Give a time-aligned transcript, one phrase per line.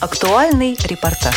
[0.00, 1.34] Актуальный репортаж.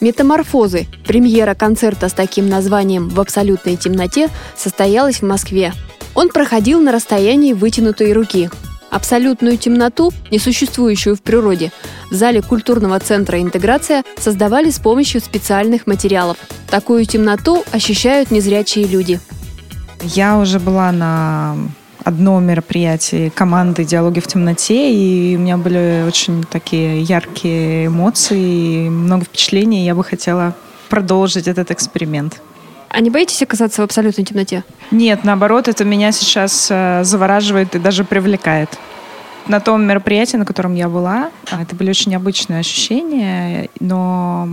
[0.00, 0.86] Метаморфозы.
[1.06, 5.72] Премьера концерта с таким названием «В абсолютной темноте» состоялась в Москве.
[6.16, 8.50] Он проходил на расстоянии вытянутой руки.
[8.96, 11.70] Абсолютную темноту, несуществующую в природе,
[12.10, 16.38] в зале культурного центра «Интеграция» создавали с помощью специальных материалов.
[16.70, 19.20] Такую темноту ощущают незрячие люди.
[20.00, 21.56] Я уже была на
[22.04, 29.26] одно мероприятие команды «Диалоги в темноте», и у меня были очень такие яркие эмоции, много
[29.26, 29.84] впечатлений.
[29.84, 30.54] Я бы хотела
[30.88, 32.40] продолжить этот эксперимент.
[32.96, 34.64] А не боитесь оказаться в абсолютной темноте?
[34.90, 38.70] Нет, наоборот, это меня сейчас э, завораживает и даже привлекает.
[39.46, 44.48] На том мероприятии, на котором я была, а, это были очень необычные ощущения, но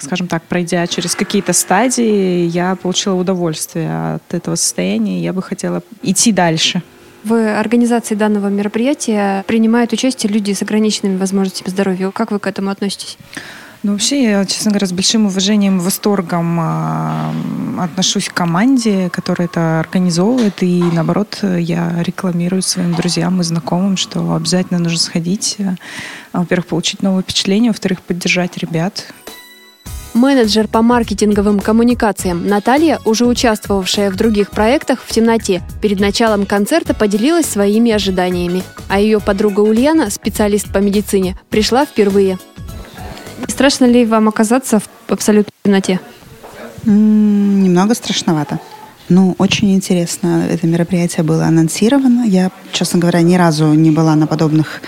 [0.00, 5.40] скажем так, пройдя через какие-то стадии, я получила удовольствие от этого состояния, и я бы
[5.40, 6.82] хотела идти дальше.
[7.22, 12.10] В организации данного мероприятия принимают участие люди с ограниченными возможностями здоровья.
[12.10, 13.16] Как вы к этому относитесь?
[13.86, 19.46] Ну, вообще, я, честно говоря, с большим уважением и восторгом э, отношусь к команде, которая
[19.46, 20.60] это организовывает.
[20.64, 25.54] И, наоборот, я рекламирую своим друзьям и знакомым, что обязательно нужно сходить.
[25.58, 25.76] Э,
[26.32, 29.14] во-первых, получить новые впечатления, во-вторых, поддержать ребят.
[30.14, 36.92] Менеджер по маркетинговым коммуникациям Наталья, уже участвовавшая в других проектах в темноте, перед началом концерта
[36.92, 38.64] поделилась своими ожиданиями.
[38.88, 42.40] А ее подруга Ульяна, специалист по медицине, пришла впервые.
[43.48, 46.00] Страшно ли вам оказаться в абсолютной темноте?
[46.84, 48.60] Немного страшновато.
[49.08, 50.46] Ну, очень интересно.
[50.50, 52.24] Это мероприятие было анонсировано.
[52.26, 54.82] Я, честно говоря, ни разу не была на подобных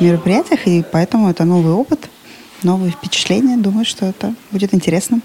[0.00, 2.08] мероприятиях, и поэтому это новый опыт
[2.62, 3.56] новые впечатления.
[3.56, 5.20] Думаю, что это будет интересно.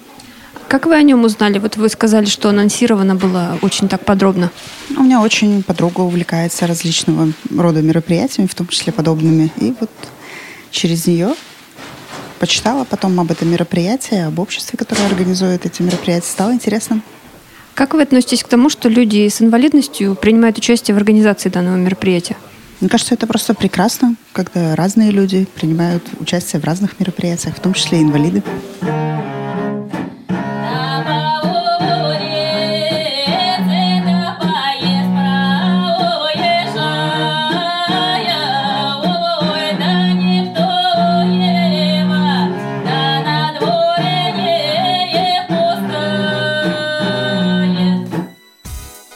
[0.68, 1.60] Как вы о нем узнали?
[1.60, 4.52] Вот вы сказали, что анонсировано было очень так подробно.
[4.98, 9.52] У меня очень подруга увлекается различного рода мероприятиями, в том числе подобными.
[9.58, 9.92] И вот
[10.72, 11.36] через нее
[12.40, 16.28] почитала потом об этом мероприятии, об обществе, которое организует эти мероприятия.
[16.28, 17.02] Стало интересно.
[17.74, 22.38] Как вы относитесь к тому, что люди с инвалидностью принимают участие в организации данного мероприятия?
[22.80, 27.74] Мне кажется, это просто прекрасно, когда разные люди принимают участие в разных мероприятиях, в том
[27.74, 28.44] числе и инвалиды.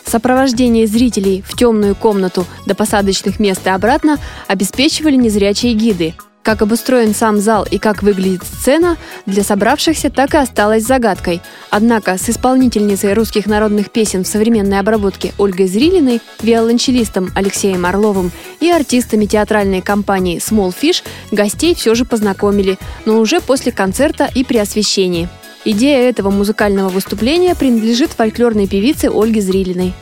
[0.09, 6.15] Сопровождение зрителей в темную комнату до посадочных мест и обратно обеспечивали незрячие гиды.
[6.41, 8.97] Как обустроен сам зал и как выглядит сцена,
[9.27, 11.41] для собравшихся так и осталось загадкой.
[11.69, 18.31] Однако с исполнительницей русских народных песен в современной обработке Ольгой Зрилиной, виолончелистом Алексеем Орловым
[18.61, 24.43] и артистами театральной компании Small Fish гостей все же познакомили, но уже после концерта и
[24.43, 25.29] при освещении.
[25.65, 29.93] Идея этого музыкального выступления принадлежит фольклорной певице Ольге Зрилиной.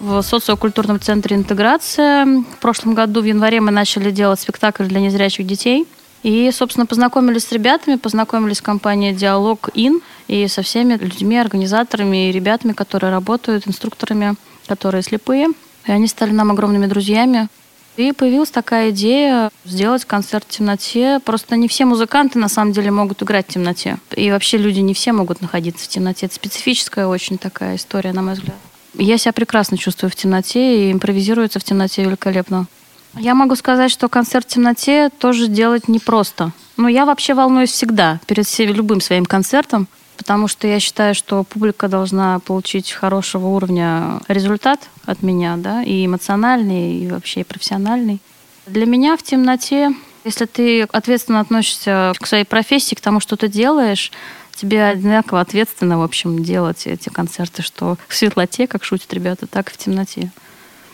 [0.00, 5.46] В социокультурном центре «Интеграция» в прошлом году в январе мы начали делать спектакль для незрячих
[5.46, 5.86] детей.
[6.24, 12.28] И, собственно, познакомились с ребятами, познакомились с компанией «Диалог Ин» и со всеми людьми, организаторами
[12.28, 14.34] и ребятами, которые работают, инструкторами,
[14.66, 15.48] которые слепые.
[15.86, 17.48] И они стали нам огромными друзьями.
[17.96, 21.20] И появилась такая идея сделать концерт в темноте.
[21.24, 23.98] Просто не все музыканты на самом деле могут играть в темноте.
[24.16, 26.26] И вообще люди не все могут находиться в темноте.
[26.26, 28.56] Это специфическая очень такая история, на мой взгляд.
[28.94, 32.66] Я себя прекрасно чувствую в темноте и импровизируется в темноте великолепно.
[33.14, 36.52] Я могу сказать, что концерт в темноте тоже делать непросто.
[36.78, 39.86] Но я вообще волнуюсь всегда перед любым своим концертом,
[40.16, 46.06] потому что я считаю, что публика должна получить хорошего уровня результат от меня, да, и
[46.06, 48.20] эмоциональный, и вообще и профессиональный.
[48.66, 49.90] Для меня в темноте,
[50.24, 54.12] если ты ответственно относишься к своей профессии, к тому, что ты делаешь,
[54.54, 59.70] тебе одинаково ответственно, в общем, делать эти концерты, что в светлоте, как шутят ребята, так
[59.70, 60.30] и в темноте.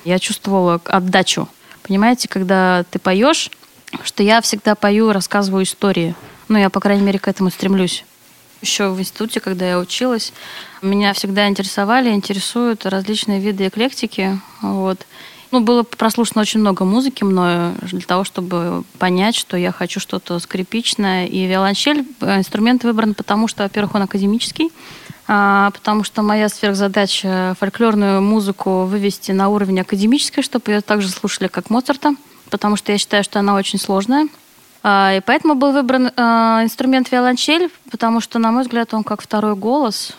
[0.05, 1.49] Я чувствовала отдачу.
[1.83, 3.51] Понимаете, когда ты поешь,
[4.03, 6.15] что я всегда пою, рассказываю истории.
[6.49, 8.05] Ну, я, по крайней мере, к этому стремлюсь.
[8.61, 10.33] Еще в институте, когда я училась,
[10.83, 14.41] меня всегда интересовали, интересуют различные виды эклектики.
[14.63, 15.07] Вот.
[15.51, 20.39] Ну, было прослушано очень много музыки мною для того, чтобы понять, что я хочу что-то
[20.41, 21.27] скрипичное.
[21.27, 24.71] И виолончель э, инструмент выбран потому, что, во-первых, он академический,
[25.27, 31.49] а, потому что моя сверхзадача фольклорную музыку вывести на уровень академической, чтобы ее также слушали,
[31.49, 32.15] как Моцарта.
[32.51, 34.29] потому что я считаю, что она очень сложная.
[34.83, 39.21] А, и поэтому был выбран а, инструмент виолончель, потому что, на мой взгляд, он как
[39.21, 40.15] второй голос.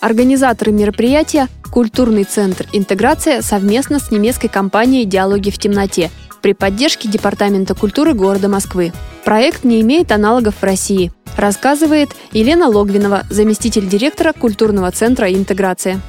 [0.00, 6.10] Организаторы мероприятия– культурный центр «Интеграция» совместно с немецкой компанией «Диалоги в темноте»
[6.40, 8.92] при поддержке Департамента культуры города Москвы.
[9.24, 16.00] Проект не имеет аналогов в России, рассказывает Елена Логвинова, заместитель директора культурного центра «Интеграция».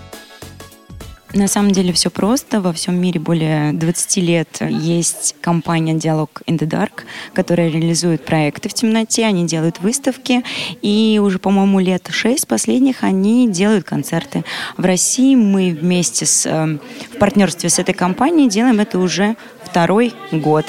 [1.34, 2.60] На самом деле все просто.
[2.60, 7.04] Во всем мире более 20 лет есть компания «Диалог in the Dark»,
[7.34, 10.44] которая реализует проекты в темноте, они делают выставки,
[10.82, 14.44] и уже, по-моему, лет шесть последних они делают концерты.
[14.76, 16.80] В России мы вместе с, э,
[17.14, 20.66] в партнерстве с этой компанией делаем это уже второй год.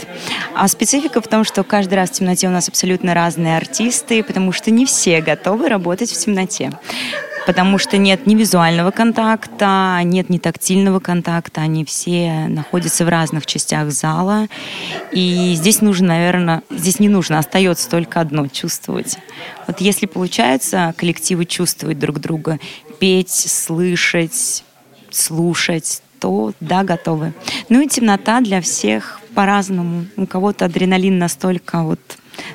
[0.54, 4.52] А специфика в том, что каждый раз в темноте у нас абсолютно разные артисты, потому
[4.52, 6.70] что не все готовы работать в темноте
[7.46, 13.46] потому что нет ни визуального контакта, нет ни тактильного контакта, они все находятся в разных
[13.46, 14.46] частях зала,
[15.12, 19.18] и здесь нужно, наверное, здесь не нужно, остается только одно— чувствовать.
[19.66, 22.58] Вот если получается коллективы чувствовать друг друга,
[22.98, 24.64] петь, слышать,
[25.10, 27.32] слушать, то да, готовы.
[27.68, 30.06] Ну и темнота для всех по-разному.
[30.16, 32.00] У кого-то адреналин настолько вот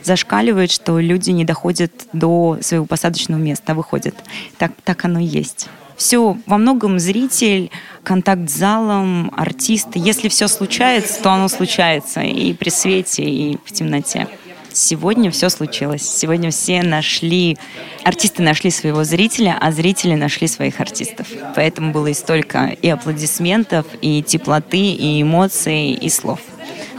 [0.06, 4.16] зашкаливает, что люди не доходят до своего посадочного места, выходят.
[4.58, 5.68] Так, так оно и есть.
[5.98, 7.72] Все, во многом зритель,
[8.04, 9.90] контакт с залом, артист.
[9.96, 14.28] Если все случается, то оно случается и при свете, и в темноте.
[14.74, 16.04] Сегодня все случилось.
[16.04, 17.58] Сегодня все нашли,
[18.04, 21.28] артисты нашли своего зрителя, а зрители нашли своих артистов.
[21.56, 26.42] Поэтому было и столько и аплодисментов, и теплоты, и эмоций, и слов.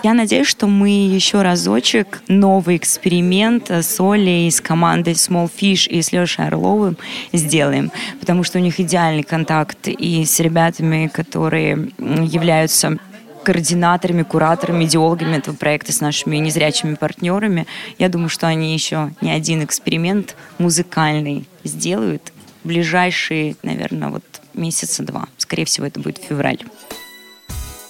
[0.06, 6.00] Я надеюсь, что мы еще разочек новый эксперимент с Олей, с командой Small Fish и
[6.00, 6.96] с Лешей Орловым
[7.32, 12.98] сделаем, потому что у них идеальный контакт и с ребятами, которые являются
[13.42, 17.66] координаторами, кураторами, идеологами этого проекта с нашими незрячими партнерами.
[17.98, 22.32] Я думаю, что они еще не один эксперимент музыкальный сделают
[22.62, 24.22] в ближайшие, наверное, вот
[24.54, 25.26] месяца два.
[25.36, 26.60] Скорее всего, это будет февраль.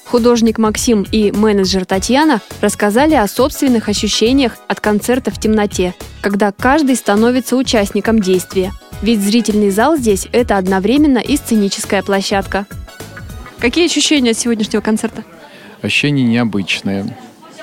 [0.07, 6.95] Художник Максим и менеджер Татьяна рассказали о собственных ощущениях от концерта в темноте, когда каждый
[6.95, 8.73] становится участником действия.
[9.03, 12.67] Ведь зрительный зал здесь– это одновременно и сценическая площадка.
[13.59, 15.25] Какие ощущения от сегодняшнего концерта?
[15.83, 17.17] Ощущения необычные.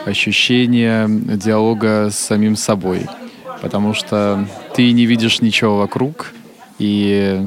[0.06, 3.08] Ощущение диалога с самим собой.
[3.62, 4.46] Потому что
[4.76, 6.34] ты не видишь ничего вокруг.
[6.78, 7.40] И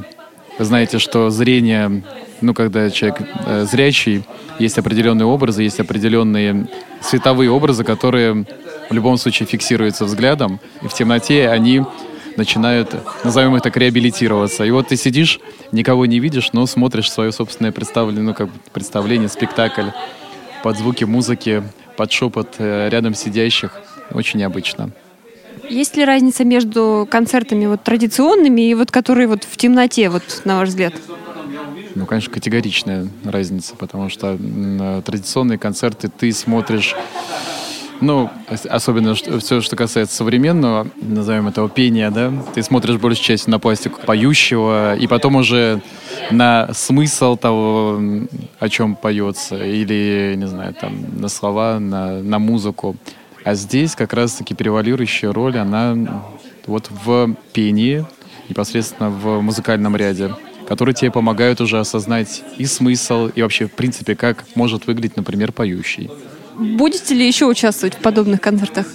[0.58, 2.02] вы знаете, что зрение,
[2.40, 4.24] ну, когда человек э, зрячий,
[4.58, 6.68] есть определенные образы, есть определенные
[7.00, 8.44] световые образы, которые
[8.88, 11.82] в любом случае фиксируются взглядом, и в темноте они
[12.36, 12.94] начинают,
[13.24, 14.64] назовем это, реабилитироваться.
[14.64, 15.40] И вот ты сидишь,
[15.72, 19.88] никого не видишь, но смотришь свое собственное представление, ну, как представление, спектакль
[20.62, 21.62] под звуки музыки,
[21.96, 23.72] под шепот э, рядом сидящих.
[24.12, 24.90] Очень необычно.
[25.68, 30.58] Есть ли разница между концертами вот традиционными и вот которые вот в темноте, вот на
[30.58, 30.94] ваш взгляд?
[31.96, 36.94] Ну, конечно, категоричная разница, потому что на традиционные концерты ты смотришь
[38.02, 38.28] ну,
[38.68, 44.00] особенно все, что касается современного, назовем этого пения, да, ты смотришь большей частью на пластику
[44.04, 45.80] поющего, и потом уже
[46.30, 47.98] на смысл того,
[48.58, 52.96] о чем поется, или, не знаю, там, на слова, на, на музыку.
[53.44, 55.96] А здесь как раз-таки превалирующая роль, она
[56.66, 58.04] вот в пении,
[58.50, 60.34] непосредственно в музыкальном ряде
[60.68, 65.52] которые тебе помогают уже осознать и смысл, и вообще, в принципе, как может выглядеть, например,
[65.52, 66.10] поющий.
[66.56, 68.86] Будете ли еще участвовать в подобных концертах?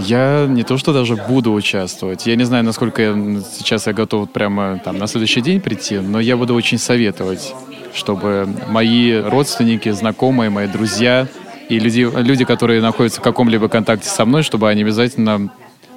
[0.00, 2.26] Я не то, что даже буду участвовать.
[2.26, 3.12] Я не знаю, насколько я,
[3.52, 7.54] сейчас я готов прямо там на следующий день прийти, но я буду очень советовать,
[7.94, 11.28] чтобы мои родственники, знакомые, мои друзья
[11.68, 15.50] и люди, люди которые находятся в каком-либо контакте со мной, чтобы они обязательно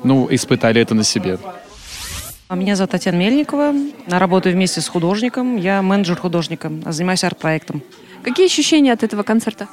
[0.04, 1.38] ну, испытали это на себе.
[2.50, 3.76] А меня зовут Татьяна Мельникова.
[4.08, 5.56] Работаю вместе с художником.
[5.56, 6.72] Я менеджер художника.
[6.88, 7.84] Занимаюсь арт-проектом.
[8.24, 9.70] Какие ощущения от этого концерта?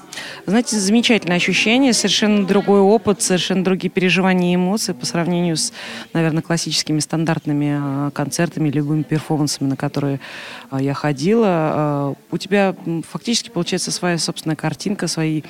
[0.47, 5.73] Знаете, замечательное ощущение, совершенно другой опыт, совершенно другие переживания и эмоции по сравнению с,
[6.13, 10.21] наверное, классическими стандартными а, концертами, любыми перформансами, на которые
[10.71, 11.47] а, я ходила.
[11.49, 12.77] А, у тебя
[13.09, 15.43] фактически получается своя собственная картинка, свои...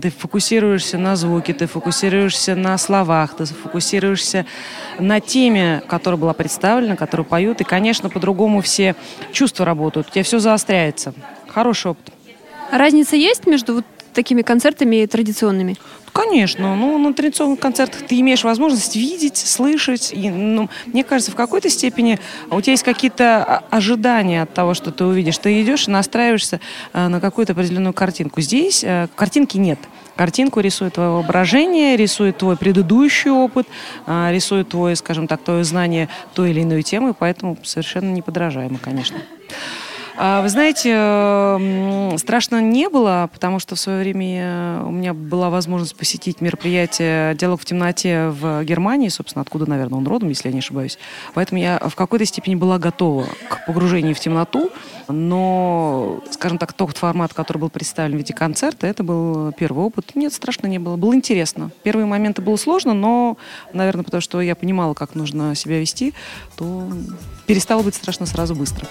[0.00, 4.44] Ты фокусируешься на звуке, ты фокусируешься на словах, ты фокусируешься
[4.98, 8.96] на теме, которая была представлена, которую поют, и, конечно, по-другому все
[9.32, 11.14] чувства работают, у тебя все заостряется.
[11.48, 12.13] Хороший опыт.
[12.74, 15.76] Разница есть между вот такими концертами традиционными?
[16.12, 16.74] Конечно.
[16.74, 20.12] Ну, на традиционных концертах ты имеешь возможность видеть, слышать.
[20.12, 22.18] И, ну, мне кажется, в какой-то степени
[22.50, 25.38] у тебя есть какие-то ожидания от того, что ты увидишь.
[25.38, 26.58] Ты идешь и настраиваешься
[26.92, 28.40] э, на какую-то определенную картинку.
[28.40, 29.78] Здесь картинки нет.
[30.16, 33.68] картинку, рисует твое воображение, рисует твой предыдущий опыт,
[34.06, 39.18] а, рисует твой, скажем так, твое знание той или иной темы, поэтому совершенно неподражаемо, конечно.
[40.16, 45.96] А, вы знаете, страшно не было, потому что в свое время у меня была возможность
[45.96, 50.60] посетить мероприятие «Диалог в темноте» в Германии, собственно, откуда, наверное, он родом, если я не
[50.60, 50.98] ошибаюсь.
[51.34, 54.70] Поэтому я в какой-то степени была готова к погружению в темноту,
[55.08, 60.12] но, скажем так, тот формат, который был представлен в виде концерта, это был первый опыт.
[60.14, 60.96] Нет, страшно не было.
[60.96, 61.70] Было интересно.
[61.82, 63.36] Первые моменты было сложно, но,
[63.72, 66.14] наверное, потому что я понимала, как нужно себя вести,
[66.56, 66.88] то
[67.46, 68.86] перестало быть страшно сразу быстро.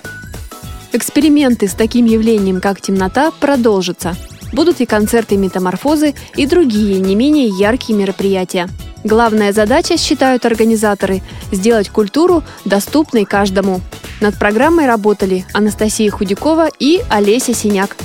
[0.96, 4.16] Эксперименты с таким явлением, как темнота, продолжатся.
[4.52, 8.70] Будут и концерты метаморфозы, и другие не менее яркие мероприятия.
[9.04, 13.82] Главная задача, считают организаторы, сделать культуру доступной каждому.
[14.22, 17.98] Над программой работали Анастасия Худякова и Олеся Синяк.